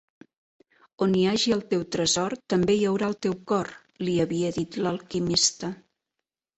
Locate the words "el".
1.57-1.61, 3.15-3.19